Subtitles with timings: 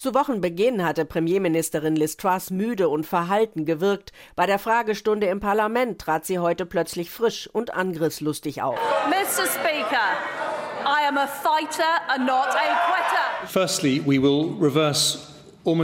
[0.00, 4.12] Zu Wochenbeginn hatte Premierministerin Liz Truss müde und verhalten gewirkt.
[4.34, 8.78] Bei der Fragestunde im Parlament trat sie heute plötzlich frisch und angriffslustig auf.
[9.10, 9.44] Mr.
[9.44, 10.16] Speaker,
[10.86, 13.46] I am a fighter and not a quitter.
[13.46, 15.18] Firstly, we will reverse
[15.62, 15.76] wir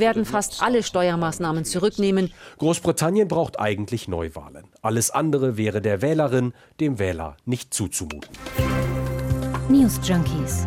[0.00, 2.30] werden fast alle Steuermaßnahmen zurücknehmen.
[2.58, 4.66] Großbritannien braucht eigentlich Neuwahlen.
[4.82, 8.28] Alles andere wäre der Wählerin, dem Wähler nicht zuzumuten.
[9.70, 10.66] News Junkies.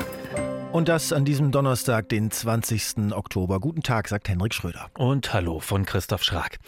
[0.73, 3.11] Und das an diesem Donnerstag, den 20.
[3.11, 3.59] Oktober.
[3.59, 4.89] Guten Tag, sagt Henrik Schröder.
[4.97, 6.59] Und hallo von Christoph Schrag.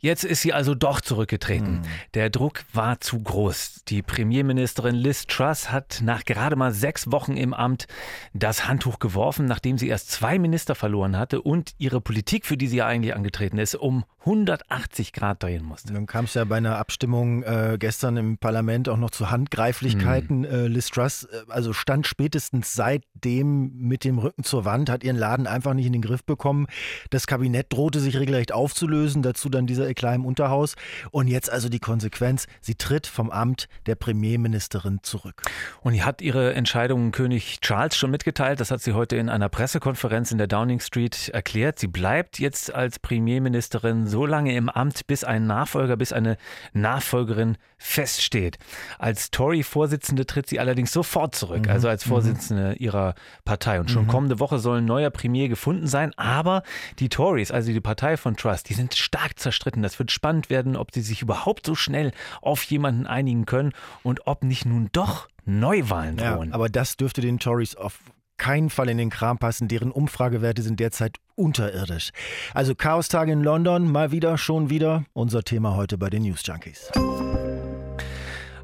[0.00, 1.82] Jetzt ist sie also doch zurückgetreten.
[1.82, 1.82] Hm.
[2.14, 3.82] Der Druck war zu groß.
[3.88, 7.88] Die Premierministerin Liz Truss hat nach gerade mal sechs Wochen im Amt
[8.32, 12.68] das Handtuch geworfen, nachdem sie erst zwei Minister verloren hatte und ihre Politik, für die
[12.68, 15.92] sie ja eigentlich angetreten ist, um 180 Grad drehen musste.
[15.92, 20.44] Dann kam es ja bei einer Abstimmung äh, gestern im Parlament auch noch zu Handgreiflichkeiten.
[20.44, 20.50] Hm.
[20.50, 25.04] Äh, Liz Truss, äh, also stand spätestens seitdem seitdem mit dem Rücken zur Wand, hat
[25.04, 26.66] ihren Laden einfach nicht in den Griff bekommen.
[27.10, 30.74] Das Kabinett drohte sich regelrecht aufzulösen, dazu dann dieser Eklat im Unterhaus.
[31.10, 35.42] Und jetzt also die Konsequenz, sie tritt vom Amt der Premierministerin zurück.
[35.80, 38.60] Und sie hat ihre Entscheidung König Charles schon mitgeteilt.
[38.60, 41.78] Das hat sie heute in einer Pressekonferenz in der Downing Street erklärt.
[41.78, 46.36] Sie bleibt jetzt als Premierministerin so lange im Amt, bis ein Nachfolger, bis eine
[46.72, 48.58] Nachfolgerin feststeht.
[48.98, 51.70] Als Tory-Vorsitzende tritt sie allerdings sofort zurück, mhm.
[51.70, 52.10] also als mhm.
[52.10, 53.80] Vorsitzende ihrer Partei.
[53.80, 54.08] Und schon mhm.
[54.08, 56.12] kommende Woche soll ein neuer Premier gefunden sein.
[56.16, 56.62] Aber
[56.98, 59.82] die Tories, also die Partei von Trust, die sind stark zerstritten.
[59.82, 64.26] Das wird spannend werden, ob sie sich überhaupt so schnell auf jemanden einigen können und
[64.26, 66.50] ob nicht nun doch Neuwahlen drohen.
[66.50, 67.98] Ja, aber das dürfte den Tories auf
[68.38, 69.68] keinen Fall in den Kram passen.
[69.68, 72.10] Deren Umfragewerte sind derzeit unterirdisch.
[72.54, 75.04] Also Chaostage in London, mal wieder, schon wieder.
[75.12, 76.90] Unser Thema heute bei den News Junkies.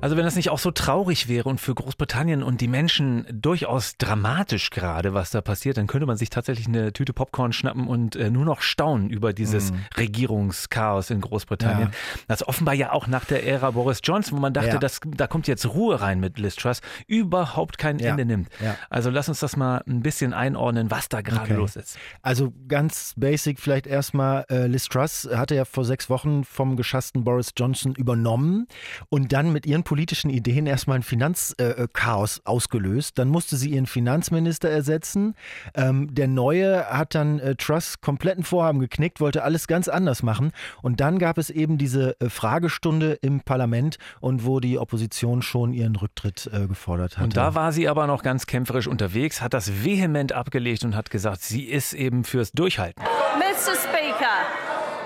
[0.01, 3.97] Also wenn das nicht auch so traurig wäre und für Großbritannien und die Menschen durchaus
[3.97, 8.15] dramatisch gerade, was da passiert, dann könnte man sich tatsächlich eine Tüte Popcorn schnappen und
[8.15, 9.77] äh, nur noch staunen über dieses mm.
[9.97, 11.89] Regierungschaos in Großbritannien.
[11.89, 11.95] Ja.
[12.29, 14.79] Das offenbar ja auch nach der Ära Boris Johnson, wo man dachte, ja.
[14.79, 18.11] dass, da kommt jetzt Ruhe rein mit Liz Truss, überhaupt kein ja.
[18.11, 18.51] Ende nimmt.
[18.91, 21.55] Also lass uns das mal ein bisschen einordnen, was da gerade okay.
[21.55, 21.99] los ist.
[22.23, 27.25] Also ganz basic vielleicht erstmal, äh, Liz Truss hatte ja vor sechs Wochen vom geschassten
[27.25, 28.69] Boris Johnson übernommen
[29.09, 33.19] und dann mit ihren politischen Ideen erstmal ein Finanzchaos äh, ausgelöst.
[33.19, 35.35] Dann musste sie ihren Finanzminister ersetzen.
[35.75, 40.53] Ähm, der Neue hat dann äh, Truss kompletten Vorhaben geknickt, wollte alles ganz anders machen.
[40.83, 45.73] Und dann gab es eben diese äh, Fragestunde im Parlament und wo die Opposition schon
[45.73, 47.25] ihren Rücktritt äh, gefordert hat.
[47.25, 51.09] Und da war sie aber noch ganz kämpferisch unterwegs, hat das vehement abgelegt und hat
[51.09, 53.03] gesagt, sie ist eben fürs Durchhalten.
[53.39, 53.73] Mr.
[53.75, 54.37] Speaker,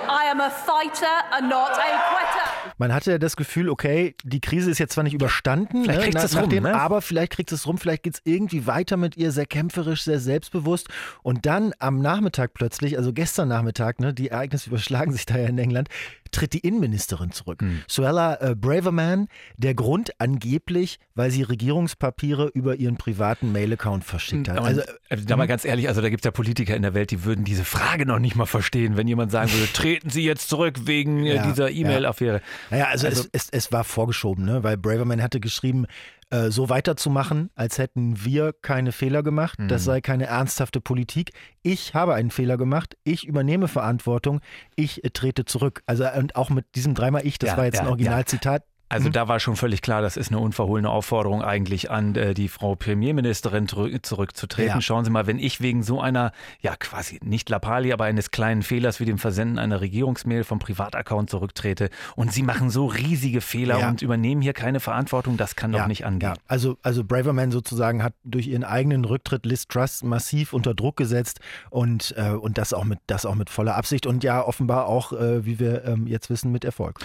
[0.08, 2.51] I am a fighter and not a quitter.
[2.78, 6.04] Man hatte ja das Gefühl, okay, die Krise ist jetzt zwar nicht überstanden, vielleicht ne,
[6.04, 6.74] kriegt es rum, dem, ne?
[6.74, 10.20] aber vielleicht kriegt es rum, vielleicht geht es irgendwie weiter mit ihr, sehr kämpferisch, sehr
[10.20, 10.88] selbstbewusst.
[11.22, 15.46] Und dann am Nachmittag plötzlich, also gestern Nachmittag, ne, die Ereignisse überschlagen sich da ja
[15.46, 15.88] in England,
[16.32, 17.62] tritt die Innenministerin zurück.
[17.62, 17.82] Mhm.
[17.86, 24.58] Suella äh, Braverman, der Grund angeblich, weil sie Regierungspapiere über ihren privaten Mail-Account verschickt hat.
[24.58, 25.48] Also, also da mal hm?
[25.48, 28.06] ganz ehrlich, also da gibt es ja Politiker in der Welt, die würden diese Frage
[28.06, 31.46] noch nicht mal verstehen, wenn jemand sagen würde, treten Sie jetzt zurück wegen äh, ja,
[31.46, 32.36] dieser E-Mail-Affäre.
[32.36, 32.42] Ja.
[32.70, 34.62] Naja, also, also es, es, es, war vorgeschoben, ne?
[34.62, 35.86] weil Braverman hatte geschrieben,
[36.32, 39.58] äh, so weiterzumachen, als hätten wir keine Fehler gemacht.
[39.58, 39.68] Mhm.
[39.68, 41.32] Das sei keine ernsthafte Politik.
[41.62, 42.96] Ich habe einen Fehler gemacht.
[43.04, 44.40] Ich übernehme Verantwortung.
[44.74, 45.82] Ich äh, trete zurück.
[45.84, 48.64] Also und auch mit diesem dreimal ich, das ja, war jetzt ja, ein Originalzitat.
[48.92, 49.12] Also mhm.
[49.12, 52.74] da war schon völlig klar, das ist eine unverhohlene Aufforderung eigentlich an äh, die Frau
[52.74, 54.74] Premierministerin zurückzutreten.
[54.76, 54.80] Ja.
[54.82, 58.62] Schauen Sie mal, wenn ich wegen so einer, ja quasi nicht Lappalie, aber eines kleinen
[58.62, 63.78] Fehlers wie dem Versenden einer Regierungsmail vom Privataccount zurücktrete und Sie machen so riesige Fehler
[63.78, 63.88] ja.
[63.88, 65.80] und übernehmen hier keine Verantwortung, das kann ja.
[65.80, 66.34] doch nicht angehen.
[66.46, 71.40] Also, also Braverman sozusagen hat durch ihren eigenen Rücktritt Liz Truss massiv unter Druck gesetzt
[71.70, 75.14] und, äh, und das, auch mit, das auch mit voller Absicht und ja offenbar auch,
[75.14, 76.98] äh, wie wir ähm, jetzt wissen, mit Erfolg.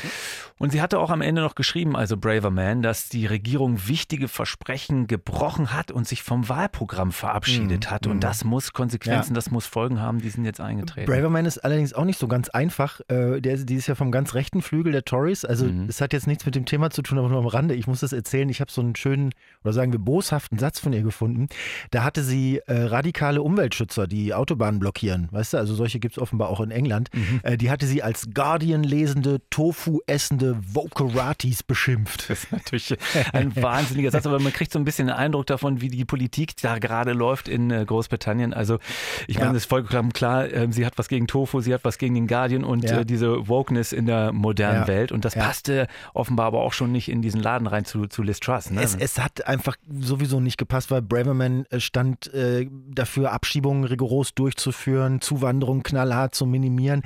[0.58, 3.88] Und sie hatte auch am Ende noch geschrieben, geschrieben, also Braver Man, dass die Regierung
[3.88, 7.92] wichtige Versprechen gebrochen hat und sich vom Wahlprogramm verabschiedet mhm.
[7.92, 8.08] hat.
[8.08, 8.22] Und mhm.
[8.22, 9.36] das muss Konsequenzen, ja.
[9.36, 11.12] das muss Folgen haben, die sind jetzt eingetreten.
[11.12, 13.00] Braver Man ist allerdings auch nicht so ganz einfach.
[13.10, 15.46] Äh, der ist dieses Jahr vom ganz rechten Flügel der Tories.
[15.46, 15.86] Also mhm.
[15.88, 17.76] es hat jetzt nichts mit dem Thema zu tun, aber nur am Rande.
[17.76, 18.50] Ich muss das erzählen.
[18.50, 19.34] Ich habe so einen schönen,
[19.64, 21.48] oder sagen wir boshaften Satz von ihr gefunden.
[21.92, 25.28] Da hatte sie äh, radikale Umweltschützer, die Autobahnen blockieren.
[25.30, 27.10] Weißt du, also solche gibt es offenbar auch in England.
[27.14, 27.42] Mhm.
[27.44, 32.30] Äh, die hatte sie als Guardian lesende, Tofu essende Vocaratis Tories beschimpft.
[32.30, 32.96] Das ist natürlich
[33.34, 36.56] ein wahnsinniger Satz, aber man kriegt so ein bisschen den Eindruck davon, wie die Politik
[36.62, 38.54] da gerade läuft in äh, Großbritannien.
[38.54, 38.80] Also
[39.28, 41.98] ich meine, es ist vollkommen klar, äh, sie hat was gegen Tofu, sie hat was
[41.98, 43.00] gegen den Guardian und Ja.
[43.00, 44.88] äh, diese Wokeness in der modernen Ja.
[44.88, 45.12] Welt.
[45.12, 45.44] Und das Ja.
[45.46, 48.70] passte offenbar aber auch schon nicht in diesen Laden rein zu, zu Liz Truss.
[48.72, 48.82] Ne?
[48.82, 54.34] Es, es hat einfach sowieso nicht gepasst, weil Braverman äh, stand äh, dafür, Abschiebungen rigoros
[54.36, 57.02] durchzuführen, Zuwanderung knallhart zu minimieren.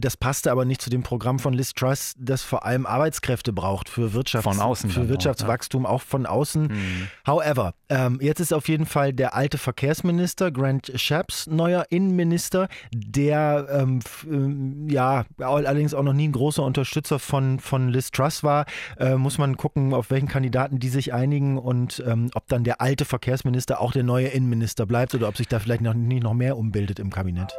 [0.00, 3.88] Das passte aber nicht zu dem Programm von Liz Truss, das vor allem Arbeitskräfte braucht
[3.96, 6.64] für, Wirtschafts Von außen für auch, Wirtschaftswachstum, auch, von außen.
[6.64, 7.08] Mhm.
[7.26, 13.66] However, ähm, jetzt ist auf jeden Fall der alte Verkehrsminister Grant Shapps neuer Innenminister, der
[13.70, 14.00] ähm,
[14.30, 18.66] ähm, ja allerdings auch noch nie ein großer Unterstützer von, von Liz Truss war.
[18.98, 22.82] Äh, muss man gucken, auf welchen Kandidaten die sich einigen und ähm, ob dann der
[22.82, 26.34] alte Verkehrsminister auch der neue Innenminister bleibt oder ob sich da vielleicht noch nicht noch
[26.34, 27.56] mehr umbildet im Kabinett.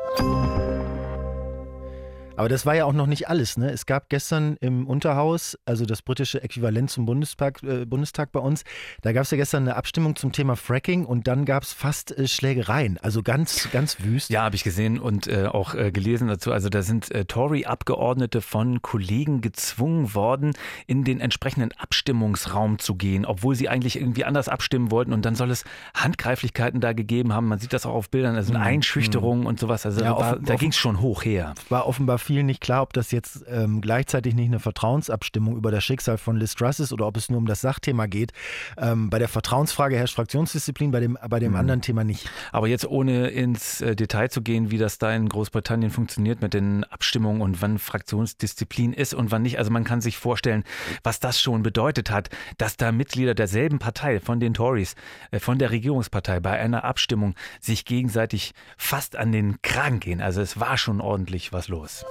[2.38, 3.58] Aber das war ja auch noch nicht alles.
[3.58, 3.72] Ne?
[3.72, 8.64] Es gab gestern im Unterhaus, also das britische Äquivalent zum Bundestag, äh, Bundestag bei uns,
[9.02, 12.18] da gab es ja gestern eine Abstimmung zum Thema Fracking und dann gab es fast
[12.18, 12.98] äh, Schlägereien.
[13.02, 14.30] Also ganz, ganz wüst.
[14.30, 16.52] Ja, habe ich gesehen und äh, auch äh, gelesen dazu.
[16.52, 20.54] Also da sind äh, Tory-Abgeordnete von Kollegen gezwungen worden,
[20.86, 25.12] in den entsprechenden Abstimmungsraum zu gehen, obwohl sie eigentlich irgendwie anders abstimmen wollten.
[25.14, 25.64] Und dann soll es
[25.94, 27.48] Handgreiflichkeiten da gegeben haben.
[27.48, 29.86] Man sieht das auch auf Bildern, also Einschüchterungen und sowas.
[29.86, 30.06] Also Mhm.
[30.06, 31.54] Ja, da, war- da ging es schon hoch her.
[31.70, 35.84] War offenbar vielen nicht klar, ob das jetzt ähm, gleichzeitig nicht eine Vertrauensabstimmung über das
[35.84, 38.34] Schicksal von Liz Truss ist oder ob es nur um das Sachthema geht.
[38.78, 42.30] Ähm, bei der Vertrauensfrage herrscht Fraktionsdisziplin, bei dem, bei dem anderen Thema nicht.
[42.52, 46.54] Aber jetzt ohne ins äh, Detail zu gehen, wie das da in Großbritannien funktioniert mit
[46.54, 49.58] den Abstimmungen und wann Fraktionsdisziplin ist und wann nicht.
[49.58, 50.66] Also man kann sich vorstellen,
[51.04, 54.96] was das schon bedeutet hat, dass da Mitglieder derselben Partei, von den Tories,
[55.32, 60.20] äh, von der Regierungspartei bei einer Abstimmung sich gegenseitig fast an den Kragen gehen.
[60.20, 62.04] Also es war schon ordentlich was los.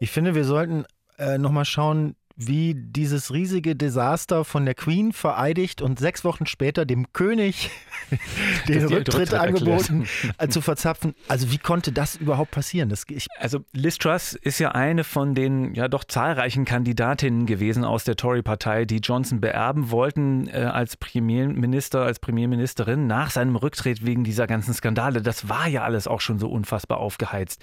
[0.00, 0.86] Ich finde, wir sollten
[1.18, 2.16] äh, nochmal schauen,
[2.46, 7.70] wie dieses riesige Desaster von der Queen vereidigt und sechs Wochen später dem König
[8.68, 10.06] den Rücktritt Rücktritt angeboten
[10.38, 11.14] äh, zu verzapfen.
[11.28, 12.88] Also wie konnte das überhaupt passieren?
[12.88, 13.04] Das,
[13.38, 18.16] Also Liz Truss ist ja eine von den ja doch zahlreichen Kandidatinnen gewesen aus der
[18.16, 24.46] Tory-Partei, die Johnson beerben wollten äh, als Premierminister, als Premierministerin nach seinem Rücktritt wegen dieser
[24.46, 25.20] ganzen Skandale.
[25.20, 27.60] Das war ja alles auch schon so unfassbar aufgeheizt.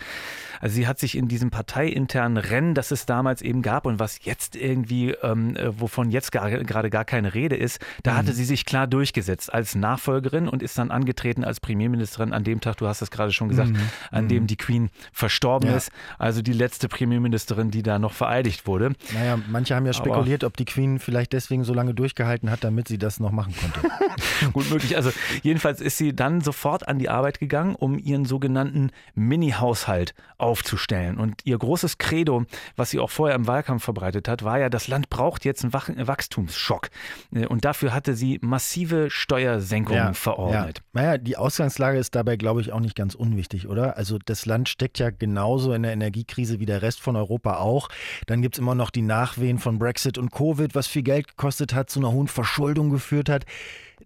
[0.60, 4.24] Also sie hat sich in diesem parteiinternen Rennen, das es damals eben gab und was
[4.24, 8.66] jetzt irgendwie, ähm, äh, wovon jetzt gerade gar keine Rede ist, da hatte sie sich
[8.66, 13.02] klar durchgesetzt als Nachfolgerin und ist dann angetreten als Premierministerin an dem Tag, du hast
[13.02, 13.72] es gerade schon gesagt,
[14.12, 15.78] an dem die Queen verstorben Ja.
[15.78, 15.92] ist.
[16.20, 18.94] Also die letzte Premierministerin, die da noch vereidigt wurde.
[19.14, 22.64] naja, manche haben ja Aber- spekuliert, ob die Queen vielleicht deswegen so lange durchgehalten hat,
[22.64, 23.80] damit sie das noch machen konnte.
[24.54, 24.96] Gut möglich.
[24.96, 25.12] Also
[25.44, 31.18] jedenfalls ist sie dann sofort an die Arbeit gegangen, um ihren sogenannten Mini-Haushalt aufzustellen.
[31.18, 34.88] Und ihr großes Credo, was sie auch vorher im Wahlkampf verbreitet hat, war ja, das
[34.88, 36.90] Land braucht jetzt einen Wach- Wachstumsschock.
[37.34, 40.82] Äh, Und dafür hatte sie massive Steuersenkungen verordnet.
[40.94, 41.02] Ja.
[41.02, 43.98] Naja, die Ausgangslage ist dabei, glaube ich, auch nicht ganz unwichtig, oder?
[43.98, 47.90] Also das Land steckt ja genauso in der Energiekrise wie der Rest von Europa auch.
[48.26, 51.74] Dann gibt es immer noch die Nachwehen von Brexit und Covid, was viel Geld gekostet
[51.74, 53.46] hat, zu einer hohen Verschuldung geführt hat.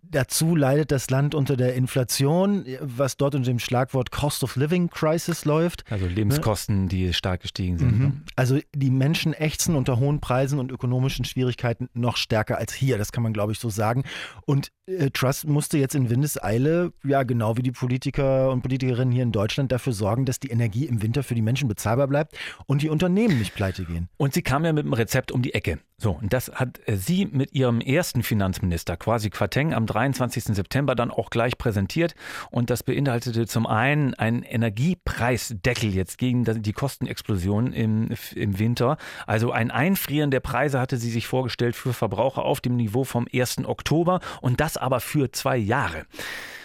[0.03, 4.89] Dazu leidet das Land unter der Inflation, was dort unter dem Schlagwort Cost of Living
[4.89, 5.83] Crisis läuft.
[5.89, 7.99] Also Lebenskosten, die stark gestiegen sind.
[7.99, 8.13] ne?
[8.35, 12.97] Also die Menschen ächzen unter hohen Preisen und ökonomischen Schwierigkeiten noch stärker als hier.
[12.97, 14.03] Das kann man, glaube ich, so sagen.
[14.45, 19.23] Und äh, Truss musste jetzt in Windeseile, ja genau wie die Politiker und Politikerinnen hier
[19.23, 22.81] in Deutschland, dafür sorgen, dass die Energie im Winter für die Menschen bezahlbar bleibt und
[22.81, 24.09] die Unternehmen nicht pleite gehen.
[24.17, 25.79] Und sie kam ja mit einem Rezept um die Ecke.
[26.01, 30.45] So, und das hat äh, sie mit ihrem ersten Finanzminister, quasi Quateng, am 23.
[30.45, 32.15] September dann auch gleich präsentiert.
[32.49, 38.97] Und das beinhaltete zum einen einen Energiepreisdeckel jetzt gegen die Kostenexplosion im, im Winter.
[39.27, 43.27] Also ein Einfrieren der Preise hatte sie sich vorgestellt für Verbraucher auf dem Niveau vom
[43.31, 43.65] 1.
[43.65, 46.07] Oktober und das aber für zwei Jahre.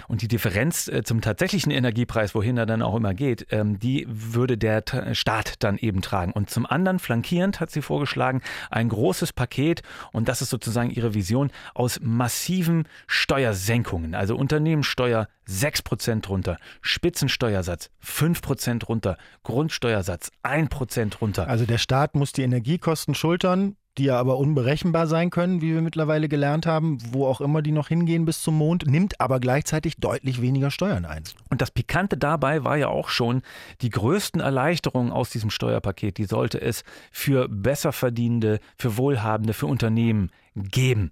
[0.08, 4.06] Und die Differenz äh, zum tatsächlichen Energiepreis, wohin er dann auch immer geht, ähm, die
[4.08, 6.32] würde der Ta- Staat dann eben tragen.
[6.32, 9.82] Und zum anderen flankierend hat sie vorgeschlagen, ein großes Paket,
[10.12, 14.14] und das ist sozusagen ihre Vision, aus massiven Steuersenkungen.
[14.14, 21.48] Also Unternehmenssteuer 6% runter, Spitzensteuersatz 5% runter, Grundsteuersatz 1% runter.
[21.48, 25.82] Also der Staat muss die Energiekosten schultern, die ja aber unberechenbar sein können, wie wir
[25.82, 29.96] mittlerweile gelernt haben, wo auch immer die noch hingehen bis zum Mond, nimmt aber gleichzeitig
[29.96, 31.24] deutlich weniger Steuern ein.
[31.50, 33.42] Und das Pikante dabei war ja auch schon,
[33.80, 40.30] die größten Erleichterungen aus diesem Steuerpaket, die sollte es für Besserverdienende, für Wohlhabende, für Unternehmen
[40.54, 41.10] geben.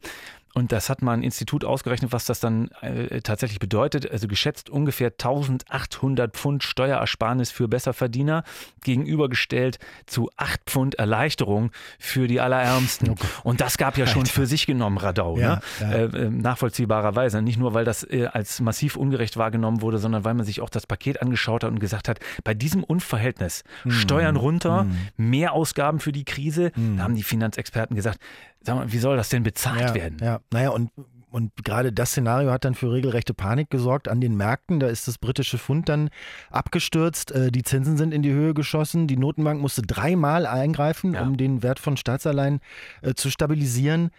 [0.54, 4.08] Und das hat mal ein Institut ausgerechnet, was das dann äh, tatsächlich bedeutet.
[4.10, 8.44] Also geschätzt ungefähr 1800 Pfund Steuerersparnis für Besserverdiener
[8.84, 13.10] gegenübergestellt zu 8 Pfund Erleichterung für die Allerärmsten.
[13.10, 15.36] Oh und das gab ja schon für sich genommen Radau.
[15.38, 15.60] Ja, ne?
[15.80, 15.90] ja.
[15.90, 17.42] Äh, äh, nachvollziehbarerweise.
[17.42, 20.70] Nicht nur, weil das äh, als massiv ungerecht wahrgenommen wurde, sondern weil man sich auch
[20.70, 23.90] das Paket angeschaut hat und gesagt hat, bei diesem Unverhältnis, hm.
[23.90, 24.96] Steuern runter, hm.
[25.16, 26.98] mehr Ausgaben für die Krise, hm.
[26.98, 28.20] da haben die Finanzexperten gesagt,
[28.64, 30.18] sag mal, wie soll das denn bezahlt ja, werden?
[30.20, 30.90] Ja, naja, und
[31.34, 34.78] und gerade das Szenario hat dann für regelrechte Panik gesorgt an den Märkten.
[34.78, 36.10] Da ist das britische Pfund dann
[36.48, 37.32] abgestürzt.
[37.32, 39.08] Äh, die Zinsen sind in die Höhe geschossen.
[39.08, 41.22] Die Notenbank musste dreimal eingreifen, ja.
[41.22, 42.60] um den Wert von Staatsanleihen
[43.02, 44.10] äh, zu stabilisieren.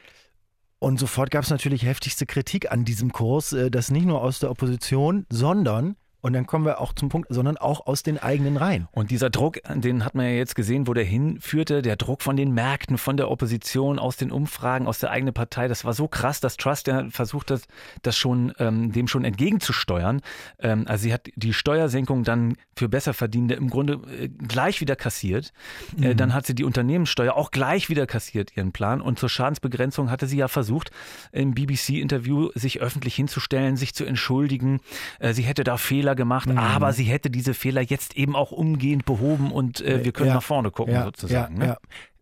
[0.80, 4.40] Und sofort gab es natürlich heftigste Kritik an diesem Kurs, äh, das nicht nur aus
[4.40, 5.96] der Opposition, sondern
[6.26, 8.88] und dann kommen wir auch zum Punkt, sondern auch aus den eigenen Reihen.
[8.94, 12.36] Und dieser Druck, den hat man ja jetzt gesehen, wo der hinführte, der Druck von
[12.36, 16.08] den Märkten, von der Opposition, aus den Umfragen, aus der eigenen Partei, das war so
[16.08, 17.62] krass, dass Trust ja versucht hat,
[18.02, 20.22] das schon, ähm, dem schon entgegenzusteuern.
[20.58, 25.54] Ähm, also sie hat die Steuersenkung dann für Besserverdienende im Grunde äh, gleich wieder kassiert.
[26.02, 26.18] Äh, mhm.
[26.18, 29.00] dann hat sie die Unternehmenssteuer auch gleich wieder kassiert, ihren Plan.
[29.00, 30.90] Und zur Schadensbegrenzung hatte sie ja versucht,
[31.32, 34.80] im BBC-Interview sich öffentlich hinzustellen, sich zu entschuldigen.
[35.20, 36.58] Äh, sie hätte da Fehler gemacht, mhm.
[36.58, 40.36] aber sie hätte diese Fehler jetzt eben auch umgehend behoben und äh, wir können ja,
[40.36, 41.62] nach vorne gucken ja, sozusagen.
[41.62, 41.78] Ja, ne?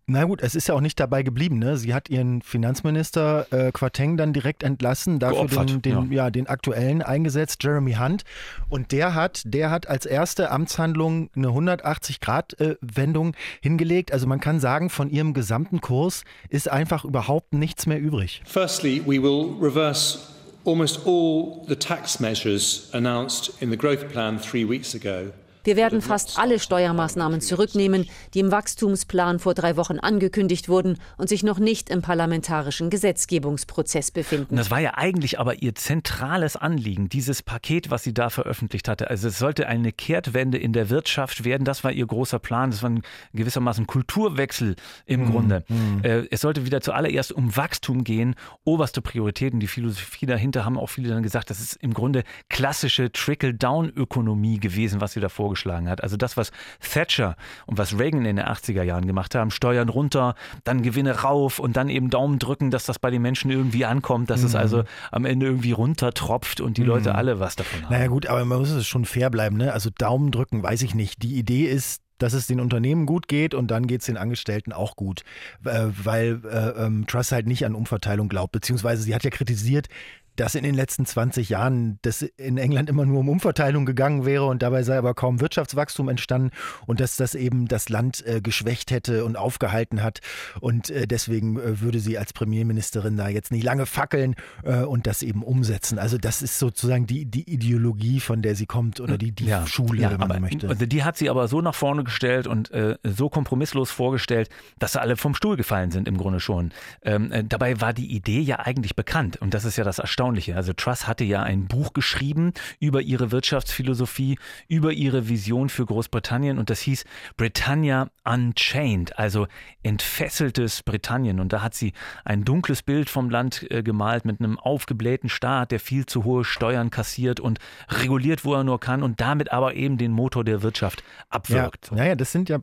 [0.05, 1.59] Na gut, es ist ja auch nicht dabei geblieben.
[1.59, 1.77] Ne?
[1.77, 6.25] Sie hat ihren Finanzminister äh, Quateng dann direkt entlassen, dafür den, den, ja.
[6.25, 6.29] ja.
[6.29, 8.23] den aktuellen eingesetzt, Jeremy Hunt.
[8.67, 14.12] Und der hat, der hat als erste Amtshandlung eine 180-Grad-Wendung äh, hingelegt.
[14.12, 18.41] Also man kann sagen, von ihrem gesamten Kurs ist einfach überhaupt nichts mehr übrig.
[18.45, 20.32] Firstly, we will reverse
[20.65, 26.01] Almost all the tax measures announced in the growth plan three weeks ago Wir werden
[26.01, 31.58] fast alle Steuermaßnahmen zurücknehmen, die im Wachstumsplan vor drei Wochen angekündigt wurden und sich noch
[31.58, 34.58] nicht im parlamentarischen Gesetzgebungsprozess befinden.
[34.58, 39.10] Das war ja eigentlich aber ihr zentrales Anliegen, dieses Paket, was sie da veröffentlicht hatte.
[39.10, 41.63] Also es sollte eine Kehrtwende in der Wirtschaft werden.
[41.63, 42.72] Das war ihr großer Plan.
[42.72, 43.01] Das war ein
[43.34, 45.32] gewissermaßen Kulturwechsel im mhm.
[45.32, 45.63] Grunde.
[45.70, 46.01] Mhm.
[46.03, 48.36] Äh, es sollte wieder zuallererst um Wachstum gehen.
[48.65, 49.62] Oberste Prioritäten.
[49.62, 55.00] Die Philosophie dahinter haben auch viele dann gesagt, das ist im Grunde klassische Trickle-Down-Ökonomie gewesen,
[55.00, 56.03] was sie da vorgestellt vorgeschlagen hat.
[56.03, 60.36] Also das, was Thatcher und was Reagan in den 80er Jahren gemacht haben, Steuern runter,
[60.63, 64.29] dann Gewinne rauf und dann eben Daumen drücken, dass das bei den Menschen irgendwie ankommt,
[64.29, 64.48] dass mhm.
[64.48, 66.88] es also am Ende irgendwie runtertropft und die mhm.
[66.88, 67.93] Leute alle was davon haben.
[67.93, 69.57] Naja gut, aber man muss es schon fair bleiben.
[69.57, 69.72] Ne?
[69.72, 71.24] Also Daumen drücken, weiß ich nicht.
[71.24, 74.72] Die Idee ist, dass es den Unternehmen gut geht und dann geht es den Angestellten
[74.72, 75.24] auch gut,
[75.65, 79.88] äh, weil äh, ähm, Truss halt nicht an Umverteilung glaubt, beziehungsweise sie hat ja kritisiert,
[80.35, 84.45] dass in den letzten 20 Jahren das in England immer nur um Umverteilung gegangen wäre
[84.45, 86.51] und dabei sei aber kaum Wirtschaftswachstum entstanden
[86.87, 90.19] und dass das eben das Land äh, geschwächt hätte und aufgehalten hat.
[90.59, 95.07] Und äh, deswegen äh, würde sie als Premierministerin da jetzt nicht lange fackeln äh, und
[95.07, 95.99] das eben umsetzen.
[95.99, 99.65] Also das ist sozusagen die, die Ideologie, von der sie kommt oder die, die ja,
[99.67, 100.67] Schule, ja, wenn man aber, möchte.
[100.67, 104.49] Also die hat sie aber so nach vorne gestellt und äh, so kompromisslos vorgestellt,
[104.79, 106.71] dass sie alle vom Stuhl gefallen sind im Grunde schon.
[107.03, 110.22] Ähm, äh, dabei war die Idee ja eigentlich bekannt und das ist ja das Erstaunliche
[110.23, 110.55] Erstaunliche.
[110.55, 114.39] Also Truss hatte ja ein Buch geschrieben über ihre Wirtschaftsphilosophie,
[114.69, 117.03] über ihre Vision für Großbritannien und das hieß
[117.35, 119.47] Britannia Unchained, also
[119.83, 121.41] entfesseltes Britannien.
[121.41, 121.91] Und da hat sie
[122.23, 126.45] ein dunkles Bild vom Land äh, gemalt mit einem aufgeblähten Staat, der viel zu hohe
[126.45, 130.61] Steuern kassiert und reguliert, wo er nur kann und damit aber eben den Motor der
[130.61, 131.89] Wirtschaft abwirkt.
[131.91, 132.59] Ja, naja, das sind ja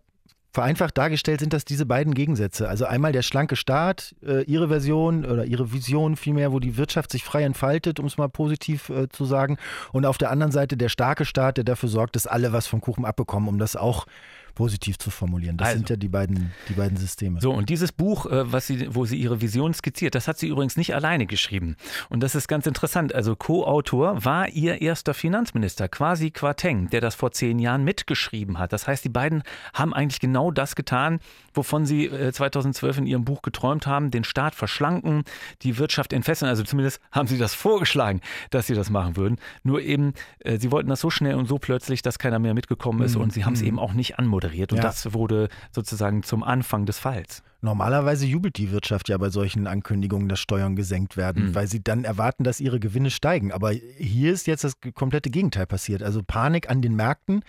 [0.52, 2.69] Vereinfacht dargestellt sind das diese beiden Gegensätze.
[2.69, 7.12] Also einmal der schlanke Staat, äh, ihre Version oder ihre Vision vielmehr, wo die Wirtschaft
[7.12, 9.59] sich frei entfaltet, um es mal positiv äh, zu sagen.
[9.92, 12.80] Und auf der anderen Seite der starke Staat, der dafür sorgt, dass alle was vom
[12.80, 14.07] Kuchen abbekommen, um das auch
[14.54, 15.57] positiv zu formulieren.
[15.57, 15.78] Das also.
[15.78, 17.40] sind ja die beiden, die beiden Systeme.
[17.40, 20.49] So, und dieses Buch, äh, was sie, wo sie ihre Vision skizziert, das hat sie
[20.49, 21.76] übrigens nicht alleine geschrieben.
[22.09, 23.14] Und das ist ganz interessant.
[23.14, 28.73] Also Co-Autor war ihr erster Finanzminister, quasi Quateng, der das vor zehn Jahren mitgeschrieben hat.
[28.73, 29.42] Das heißt, die beiden
[29.75, 31.21] haben eigentlich genau das getan,
[31.54, 35.25] wovon sie 2012 äh, in ihrem Buch geträumt haben, den Staat verschlanken,
[35.62, 36.49] die Wirtschaft entfesseln.
[36.49, 39.38] Also zumindest haben sie das vorgeschlagen, dass sie das machen würden.
[39.62, 43.02] Nur eben, äh, sie wollten das so schnell und so plötzlich, dass keiner mehr mitgekommen
[43.02, 43.23] ist mhm.
[43.23, 43.69] und sie haben es mhm.
[43.69, 44.73] eben auch nicht anmoderiert moderiert.
[44.73, 44.85] Und ja.
[44.85, 47.42] das wurde sozusagen zum Anfang des Falls.
[47.62, 51.54] Normalerweise jubelt die Wirtschaft ja bei solchen Ankündigungen, dass Steuern gesenkt werden, mhm.
[51.54, 53.52] weil sie dann erwarten, dass ihre Gewinne steigen.
[53.52, 56.02] Aber hier ist jetzt das komplette Gegenteil passiert.
[56.02, 57.42] Also Panik an den Märkten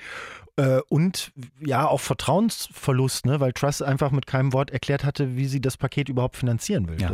[0.61, 3.39] Äh, und ja, auch Vertrauensverlust, ne?
[3.39, 7.01] weil Truss einfach mit keinem Wort erklärt hatte, wie sie das Paket überhaupt finanzieren will.
[7.01, 7.11] Ja.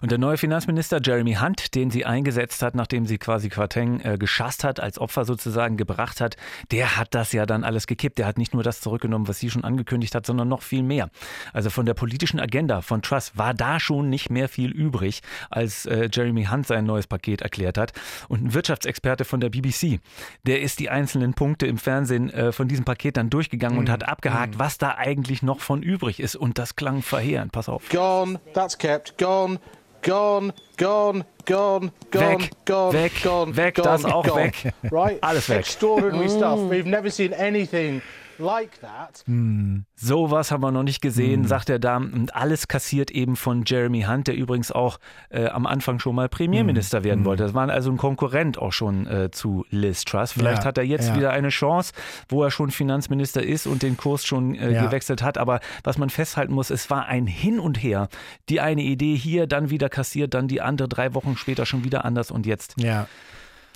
[0.00, 4.18] Und der neue Finanzminister Jeremy Hunt, den sie eingesetzt hat, nachdem sie quasi Quarteng äh,
[4.18, 6.36] geschasst hat, als Opfer sozusagen gebracht hat,
[6.72, 8.18] der hat das ja dann alles gekippt.
[8.18, 11.08] Der hat nicht nur das zurückgenommen, was sie schon angekündigt hat, sondern noch viel mehr.
[11.52, 15.20] Also von der politischen Agenda von Truss war da schon nicht mehr viel übrig,
[15.50, 17.92] als äh, Jeremy Hunt sein neues Paket erklärt hat.
[18.28, 20.00] Und ein Wirtschaftsexperte von der BBC,
[20.44, 23.80] der ist die einzelnen Punkte im Fernsehen äh, von diesem Paket dann durchgegangen mhm.
[23.80, 24.58] und hat abgehakt, mhm.
[24.58, 26.34] was da eigentlich noch von übrig ist.
[26.36, 27.52] Und das klang verheerend.
[27.52, 27.88] Pass auf.
[27.90, 29.60] Gone, that's kept, gone,
[30.02, 34.44] gone, gone, gone, gone, weg, gone, weg, gone, weg, gone, das auch gone.
[34.44, 34.72] weg.
[34.90, 35.22] Right?
[35.22, 35.60] Alles weg.
[35.60, 36.58] Extraordinary stuff.
[36.70, 38.02] We've never seen anything
[38.42, 39.22] like that.
[39.26, 39.80] Mm.
[39.94, 41.46] Sowas haben wir noch nicht gesehen, mm.
[41.46, 41.96] sagt er da.
[41.96, 44.98] Und alles kassiert eben von Jeremy Hunt, der übrigens auch
[45.30, 47.04] äh, am Anfang schon mal Premierminister mm.
[47.04, 47.44] werden wollte.
[47.44, 50.32] Das war also ein Konkurrent auch schon äh, zu Liz Truss.
[50.32, 51.16] Vielleicht ja, hat er jetzt ja.
[51.16, 51.92] wieder eine Chance,
[52.28, 54.86] wo er schon Finanzminister ist und den Kurs schon äh, ja.
[54.86, 55.38] gewechselt hat.
[55.38, 58.08] Aber was man festhalten muss, es war ein Hin und Her.
[58.48, 62.04] Die eine Idee hier, dann wieder kassiert, dann die andere drei Wochen später schon wieder
[62.04, 62.74] anders und jetzt.
[62.78, 63.06] Ja.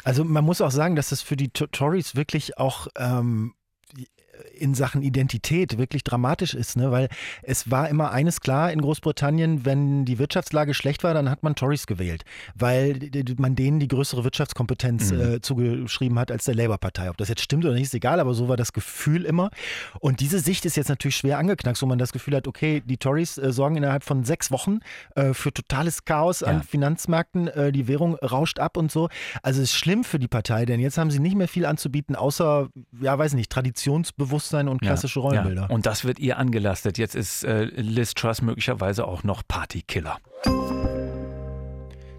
[0.07, 3.55] Also man muss auch sagen, dass das für die Tories wirklich auch ähm,
[4.59, 6.91] in Sachen Identität wirklich dramatisch ist, ne?
[6.91, 7.09] weil
[7.43, 11.55] es war immer eines klar in Großbritannien, wenn die Wirtschaftslage schlecht war, dann hat man
[11.55, 12.25] Tories gewählt,
[12.55, 12.99] weil
[13.39, 15.21] man denen die größere Wirtschaftskompetenz mhm.
[15.21, 17.11] äh, zugeschrieben hat als der Labour-Partei.
[17.11, 19.51] Ob das jetzt stimmt oder nicht, ist egal, aber so war das Gefühl immer.
[20.01, 22.97] Und diese Sicht ist jetzt natürlich schwer angeknackst, wo man das Gefühl hat, okay, die
[22.97, 24.81] Tories äh, sorgen innerhalb von sechs Wochen
[25.15, 26.49] äh, für totales Chaos ja.
[26.49, 29.09] an Finanzmärkten, äh, die Währung rauscht ab und so.
[29.43, 32.17] Also es ist schlimm für die Partei, denn jetzt haben sie nicht mehr viel anzubieten,
[32.17, 32.69] außer,
[33.01, 35.63] ja, weiß nicht, Traditionsbewusstsein Selbstbewusstsein und klassische ja, Rollenbilder.
[35.63, 35.75] Ja.
[35.75, 36.99] Und das wird ihr angelastet.
[36.99, 40.19] Jetzt ist äh, Liz Truss möglicherweise auch noch Partykiller.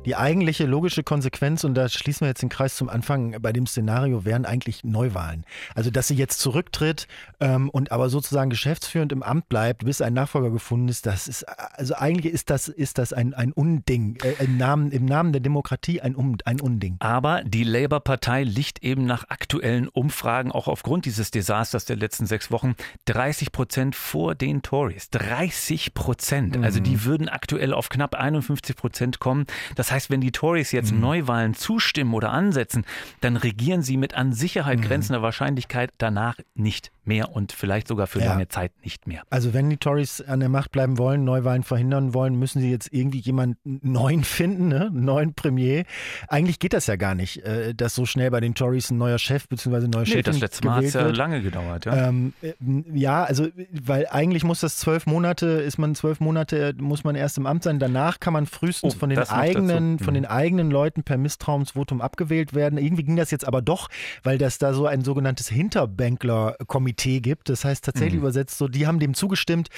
[0.08, 3.68] Die eigentliche logische Konsequenz, und da schließen wir jetzt den Kreis zum Anfang bei dem
[3.68, 5.44] Szenario, wären eigentlich Neuwahlen.
[5.76, 7.10] Also, dass sie jetzt zurücktritt
[7.42, 11.44] ähm, und aber sozusagen geschäftsführend im Amt bleibt, bis ein Nachfolger gefunden ist, das ist,
[11.44, 14.18] also eigentlich ist das, ist das ein, ein Unding.
[14.24, 16.96] Äh, im, Namen, Im Namen der Demokratie ein, um, ein Unding.
[17.00, 22.50] Aber die Labour-Partei liegt eben nach aktuellen Umfragen, auch aufgrund dieses Desasters der letzten sechs
[22.50, 22.76] Wochen,
[23.08, 25.10] 30 Prozent vor den Tories.
[25.10, 26.56] 30 Prozent.
[26.56, 26.64] Mhm.
[26.64, 29.48] Also die würden aktuell auf knapp 51 Prozent kommen.
[29.76, 31.02] Das heißt, heißt, wenn die Tories jetzt mhm.
[31.02, 32.86] Neuwahlen zustimmen oder ansetzen,
[33.22, 34.84] dann regieren sie mit an Sicherheit mhm.
[34.84, 38.28] grenzender Wahrscheinlichkeit danach nicht mehr und vielleicht sogar für ja.
[38.28, 39.24] lange Zeit nicht mehr.
[39.30, 42.94] Also wenn die Tories an der Macht bleiben wollen, Neuwahlen verhindern wollen, müssen sie jetzt
[42.94, 44.88] irgendwie jemanden neuen finden, ne?
[44.88, 45.86] einen neuen Premier.
[46.28, 49.18] Eigentlich geht das ja gar nicht, äh, dass so schnell bei den Tories ein neuer
[49.18, 49.86] Chef bzw.
[49.86, 51.86] ein neuer nee, Chef das letzte Mal hat es ja lange gedauert.
[51.86, 52.10] Ja?
[52.10, 52.54] Ähm, äh,
[52.94, 57.38] ja, also weil eigentlich muss das zwölf Monate, ist man zwölf Monate, muss man erst
[57.38, 57.80] im Amt sein.
[57.80, 60.30] Danach kann man frühestens oh, von den eigenen, von den mhm.
[60.30, 62.78] eigenen Leuten per Misstrauensvotum abgewählt werden.
[62.78, 63.90] Irgendwie ging das jetzt aber doch,
[64.24, 67.50] weil das da so ein sogenanntes Hinterbänkler-Komitee Komitee gibt.
[67.50, 68.22] Das heißt tatsächlich mhm.
[68.22, 69.70] übersetzt so, die haben dem zugestimmt.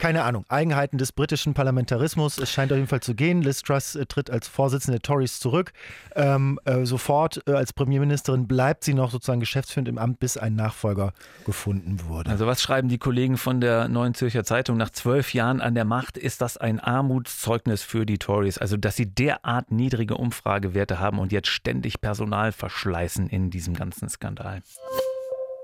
[0.00, 2.38] Keine Ahnung, Eigenheiten des britischen Parlamentarismus.
[2.38, 3.42] Es scheint auf jeden Fall zu gehen.
[3.42, 5.74] Liz Truss äh, tritt als Vorsitzende der Tories zurück.
[6.16, 10.54] Ähm, äh, sofort äh, als Premierministerin bleibt sie noch sozusagen geschäftsführend im Amt, bis ein
[10.54, 11.12] Nachfolger
[11.44, 12.30] gefunden wurde.
[12.30, 14.78] Also was schreiben die Kollegen von der Neuen Zürcher Zeitung?
[14.78, 18.56] Nach zwölf Jahren an der Macht ist das ein Armutszeugnis für die Tories.
[18.56, 24.08] Also dass sie derart niedrige Umfragewerte haben und jetzt ständig Personal verschleißen in diesem ganzen
[24.08, 24.62] Skandal.